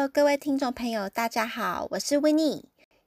[0.00, 2.62] Hello，各位听众朋友，大家好，我是 Winnie。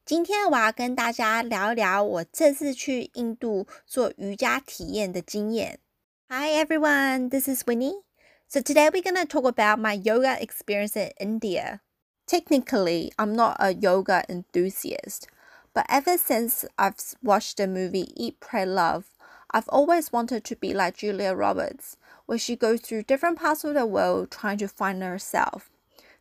[0.05, 5.79] 今天我要跟大家聊一聊我这次去印度做瑜伽体验的经验。
[6.27, 8.03] Hi everyone, this is Winnie.
[8.47, 11.79] So today we're gonna talk about my yoga experience in India.
[12.27, 15.23] Technically, I'm not a yoga enthusiast,
[15.73, 19.05] but ever since I've watched the movie Eat, Pray, Love,
[19.49, 23.73] I've always wanted to be like Julia Roberts, where she goes through different parts of
[23.73, 25.71] the world trying to find herself.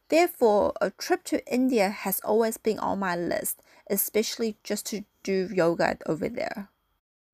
[0.09, 3.55] Therefore, a trip to India has always been on my list,
[3.87, 6.67] especially just to do yoga over there.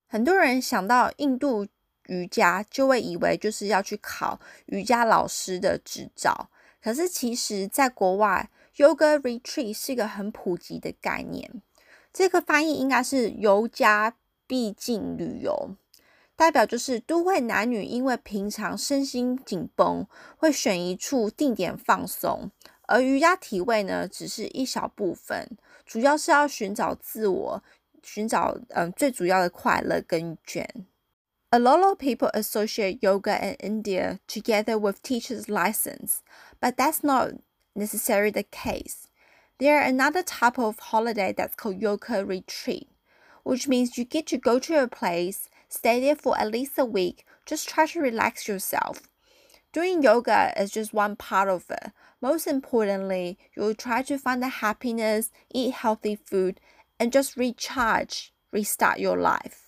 [0.08, 1.68] 很多人想到印度
[2.08, 6.50] 瑜伽，就会以为就是要去考瑜伽老师的执照。
[6.82, 11.62] 可是其实，在国外，yoga retreat 是一个很普及的概念。
[12.14, 14.16] 这个翻译应该是游家
[14.48, 15.76] 必进旅游。
[16.39, 20.07] 代表就是都会男女，因为平常身心紧绷，
[20.37, 22.51] 会选一处定点放松，
[22.89, 25.57] 而瑜伽体位呢，只是一小部分，
[25.87, 27.63] 主要是要寻找自我，
[28.03, 30.67] 寻找嗯最主要的快乐跟倦。
[31.51, 36.17] A lot of people associate yoga in India together with teacher's license,
[36.61, 37.35] but that's not
[37.75, 39.05] necessarily the case.
[39.59, 42.89] There are another type of holiday that's called yoga retreat,
[43.45, 46.85] which means you get to go to a place Stay there for at least a
[46.85, 47.25] week.
[47.47, 49.03] Just try to relax yourself.
[49.73, 51.91] Doing yoga is just one part of it.
[52.21, 56.61] Most importantly, you'll try to find the happiness, eat healthy food,
[56.99, 59.63] and just recharge, restart your life.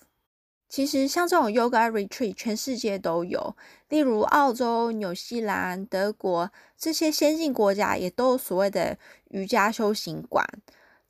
[0.69, 3.55] 其实像这种 yoga retreat，全世界都有，
[3.89, 8.97] 例如澳洲、纽西兰、德国这些先进国家也都有所谓的
[9.29, 10.45] 瑜伽修行馆。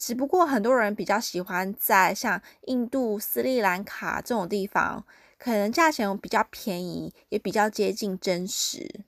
[0.05, 5.06] 只不过很多人比较喜欢在像印度、斯里兰卡这种地方，
[5.39, 9.05] 可能价钱比较便宜，也比较接近真实。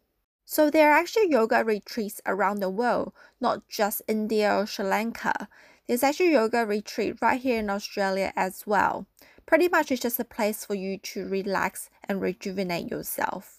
[0.46, 5.48] So there are actually yoga retreats around the world, not just India or Sri Lanka.
[5.88, 9.06] There's actually yoga retreat right here in Australia as well.
[9.46, 13.58] Pretty much it's just a place for you to relax and rejuvenate yourself.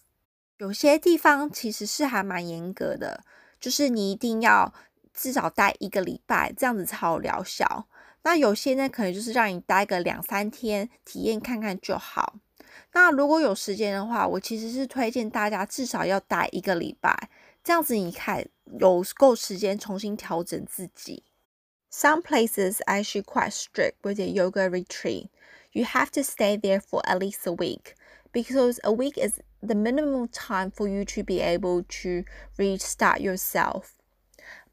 [0.60, 3.26] 有些地方其实是还蛮严格的，
[3.60, 4.74] 就是你一定要
[5.16, 7.88] 至少待一个礼拜，这样子才有疗效。
[8.24, 12.36] 那有些呢，可能就是让你待个两三天，体验看看就好。
[12.94, 17.30] 那如果有时间的话，我其实是推荐大家至少要待一个礼拜，
[17.64, 18.46] 这样子你看
[18.80, 21.24] 有够时间重新调整自己。
[21.92, 25.30] Some places actually quite strict with the yoga retreat.
[25.72, 27.96] You have to stay there for at least a week
[28.34, 32.24] because a week is the minimum time for you to be able to
[32.58, 33.94] restart yourself.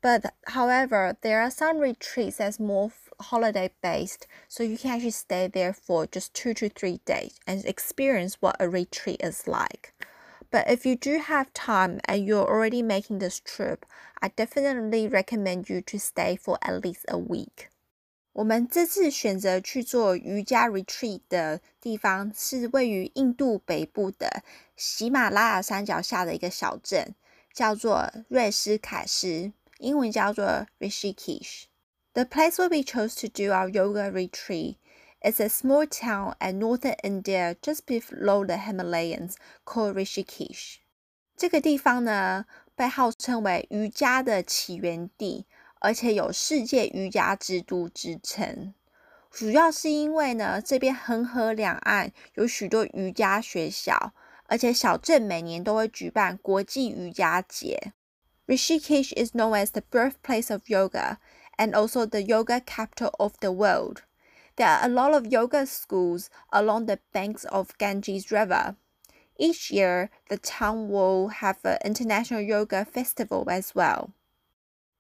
[0.02, 5.48] But however, there are some retreats that's more holiday based, so you can actually stay
[5.48, 9.94] there for just two to three days and experience what a retreat is like.
[10.52, 13.86] But if you do have time and you're already making this trip,
[14.22, 17.70] I definitely recommend you to stay for at least a week.
[18.34, 24.44] 我们这次选择去做瑜伽 retreat 的地方是位于印度北部的
[24.76, 27.16] 喜马拉雅山脚下的一个小镇，
[27.52, 29.52] 叫做瑞斯凯斯。
[29.83, 31.65] 英文叫做 Rishikesh.
[32.15, 34.77] The place where we chose to do our yoga retreat
[35.21, 39.35] is a small town at northern India just below the Himalayas
[39.65, 40.77] called Rishikesh.
[41.37, 42.45] 这个地方呢，
[42.77, 45.47] 被号称为瑜伽的起源地，
[45.81, 48.75] 而且有世界瑜伽之都之称。
[49.33, 54.13] 主要是因为呢，这边恒河两岸有许多瑜伽学校，
[54.47, 57.95] 而且小镇每年都会举办国际瑜伽节。
[58.48, 61.20] Rishikesh is known as the birthplace of yoga
[61.58, 64.04] and also the yoga capital of the world.
[64.56, 68.76] There are a lot of yoga schools along the banks of Ganges River.
[69.38, 74.10] Each year, the town will have an international yoga festival as well.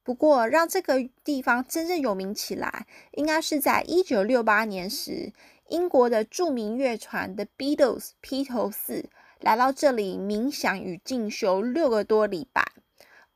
[0.03, 5.33] 不过，让这个地方真正有名起来，应该是在一九六八年时，
[5.69, 9.09] 英国的着名乐团 The Beatles 披头四
[9.39, 12.63] 来到这里冥想与进修六个多礼拜。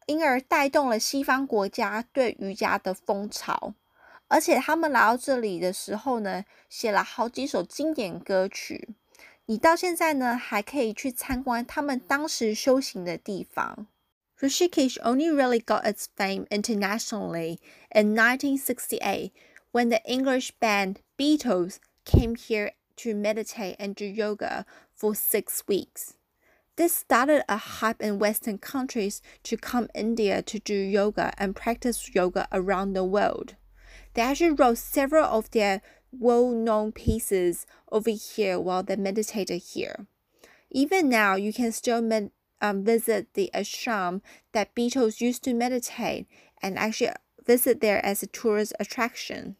[0.07, 3.75] 因而带动了西方国家对瑜伽的风潮，
[4.29, 8.89] 而且他们来到这里的时候呢，写了好几首经典歌曲。
[9.47, 13.87] 你到现在呢，还可以去参观他们当时修行的地方。
[14.39, 17.59] Rishikesh only really got its fame internationally
[17.91, 19.31] in 1968
[19.73, 24.65] when the English band Beatles came here to meditate and do yoga
[24.95, 26.11] for six weeks.
[26.78, 32.10] This started a hype in Western countries to come India to do yoga and practice
[32.16, 33.56] yoga around the world.
[34.14, 40.08] They actually wrote several of their well-known pieces over here while they meditated here.
[40.70, 44.22] Even now, you can still med- um, visit the ashram
[44.54, 46.26] that Beatles used to meditate,
[46.62, 47.12] and actually
[47.46, 49.56] visit there as a tourist attraction.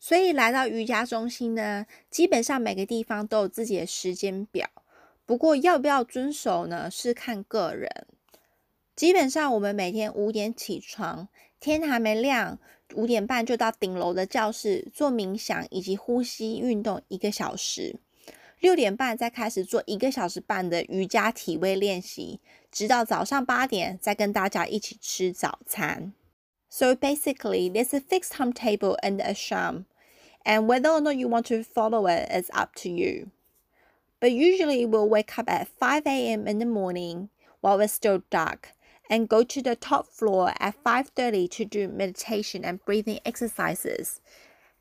[0.00, 4.68] 所以来到瑜伽中心呢，基本上每个地方都有自己的时间表。
[5.25, 8.07] 不过要不要遵守呢，是看个人。
[8.95, 11.27] 基本上我们每天五点起床，
[11.59, 12.59] 天还没亮，
[12.95, 17.95] 五点半就到顶楼的教室做冥想以及呼吸运动一个小时。
[18.59, 22.39] 六点半再开始做一个小时半的瑜伽体位练习，
[22.71, 26.13] 直到早上八点再跟大家一起吃早餐。
[26.69, 29.85] So basically, there's a fixed timetable and a sham,
[30.43, 33.27] and whether or not you want to follow it is up to you.
[34.23, 36.47] But usually we'll wake up at 5 a.m.
[36.47, 37.27] in the morning
[37.59, 38.69] while it's still dark
[39.09, 44.21] and go to the top floor at 5:30 to do meditation and breathing exercises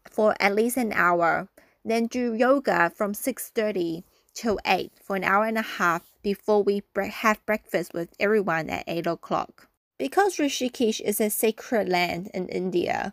[0.08, 1.48] for at least an hour.
[1.84, 6.84] Then do yoga from 6:30 till 8 for an hour and a half before we
[6.94, 9.68] have breakfast with everyone at 8 o'clock.
[9.98, 13.12] Because Rishikesh is a sacred land in India,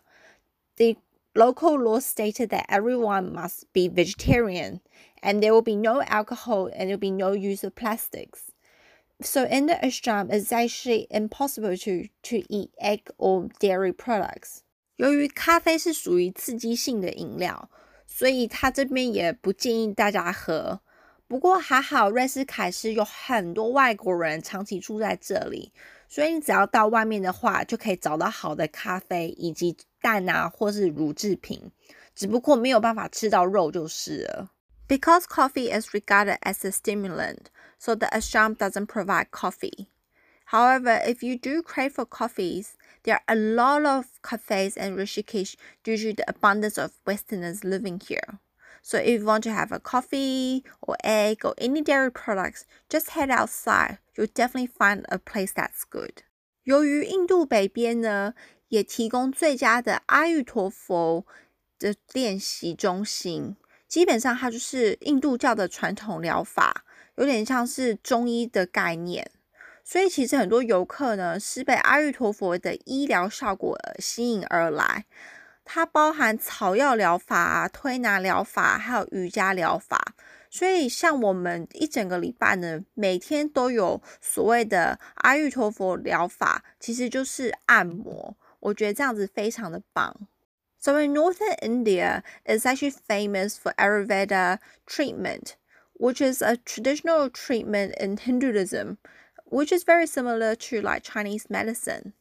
[0.76, 0.96] the
[1.35, 4.79] local law stated that everyone must be vegetarian
[5.21, 8.51] and there will be no alcohol and there will be no use of plastics.
[9.21, 14.61] So in the ashram, it's actually impossible to, to eat egg or dairy products.
[14.97, 17.69] 由于咖啡是属于刺激性的饮料，
[18.05, 20.79] 所以他这边也不建议大家喝。
[21.27, 25.73] 不过还好，瑞士凯斯有很多外国人长期住在这里，
[26.09, 31.71] 所以你只要到外面的话，就可以找到好的咖啡以及蛋啊，或是乳制品。
[32.13, 34.51] 只不过没有办法吃到肉就是了。
[34.87, 37.47] Because coffee is regarded as a stimulant,
[37.79, 39.87] so the ashram doesn't provide coffee.
[40.51, 45.55] However, if you do crave for coffees, there are a lot of cafes in Rishikesh
[45.83, 48.39] due to the abundance of Westerners living here.
[48.82, 53.10] So if you want to have a coffee or egg or any dairy products, just
[53.10, 53.98] head outside.
[54.16, 56.22] You'll definitely find a place that's good.
[56.64, 58.34] 由于印度北边呢，
[58.68, 61.24] 也提供最佳的阿育陀佛
[61.78, 63.56] 的练习中心，
[63.88, 66.84] 基本上它就是印度教的传统疗法，
[67.16, 69.30] 有点像是中医的概念。
[69.82, 75.04] 所以其实很多游客呢是被阿育陀佛的医疗效果吸引而来。
[75.72, 80.16] 它包含草药疗法、推拿疗法，还有瑜伽疗法。
[80.50, 88.36] 所以，像我们一整个礼拜呢，每天都有所谓的阿育陀佛疗法，其实就是按摩。
[88.58, 90.26] 我觉得这样子非常的棒。
[90.80, 94.58] So in northern India, it's actually famous for Ayurveda
[94.88, 95.52] treatment,
[96.00, 98.96] which is a traditional treatment in Hinduism,
[99.44, 102.14] which is very similar to like Chinese medicine.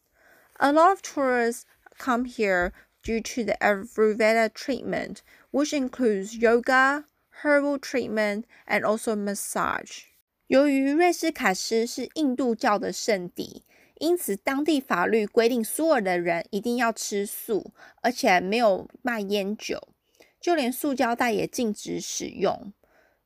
[0.60, 1.66] A lot of tourists
[1.98, 7.05] come here due to the Ayurveda treatment, which includes yoga,
[7.43, 10.05] herbal treatment, and also massage.
[10.47, 13.63] 由于瑞士凯斯是印度教的圣地，
[13.97, 17.73] 因此当地法律规定所有的人一定要吃素，
[18.03, 19.89] 而且没有卖烟酒，
[20.41, 22.73] 就连塑胶袋也禁止使用。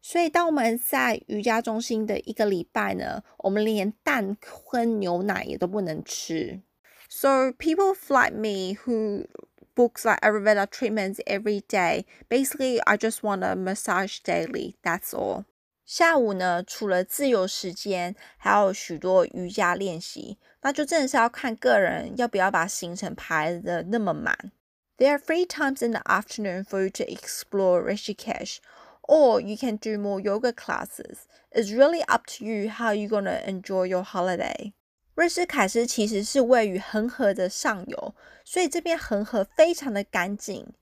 [0.00, 4.36] 所以，当我们在瑜伽中心的一个礼拜呢，我们连蛋
[4.70, 6.62] 跟牛奶也都不能吃。
[7.10, 9.26] So people like me who
[9.74, 12.04] books like Ayurveda treatments every day.
[12.28, 14.76] Basically, I just want a massage daily.
[14.82, 15.44] That's all.
[15.84, 24.52] 下午呢，除了自由时间，还有许多瑜伽练习，那就真的是要看个人要不要把行程排的那么满。
[24.98, 28.58] There are free times in the afternoon for you to explore Rishikesh,
[29.02, 31.20] or you can do more yoga classes.
[31.52, 34.74] It's really up to you how you're gonna enjoy your holiday.
[35.15, 40.73] 瑞士凯斯其实是位于恒河的上游，所以这边恒河非常的干净。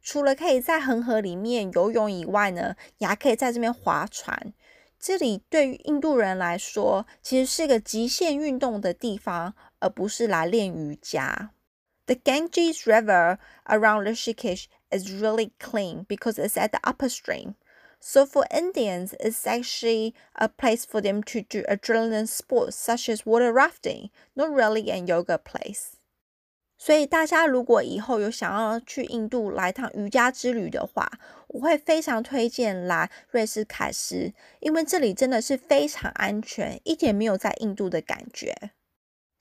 [0.00, 4.52] 除了可以在恒河里面游泳以外呢，也还可以在这边划船。
[4.98, 11.50] 这里对于印度人来说，其实是个极限运动的地方，而不是来练瑜伽。
[12.06, 17.54] The Ganges River around Rishikesh is really clean because it's at the upper stream.
[18.04, 23.24] So for Indians, it's actually a place for them to do adrenaline sports such as
[23.24, 25.92] water rafting, not really a yoga place.
[26.76, 31.08] 所以大家如果以后有想要去印度来趟瑜伽之旅的话，
[31.46, 38.72] 我会非常推荐来瑞士凯斯，因为这里真的是非常安全，一点没有在印度的感觉。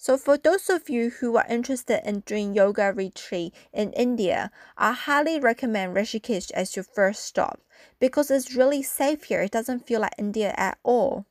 [0.01, 4.93] So for those of you who are interested in doing yoga retreat in India, I
[4.93, 7.61] highly recommend Rishikesh as your first stop
[7.99, 9.43] because it's really safe here.
[9.43, 11.25] It doesn't feel like India at all.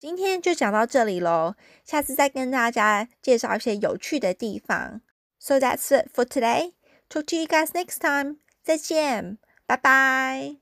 [0.00, 5.00] 今天就讲到这里喽，下次再跟大家介绍一些有趣的地方。
[5.40, 6.74] So that's it for today.
[7.10, 8.36] Talk to you guys next time.
[8.62, 10.61] 再见，拜拜。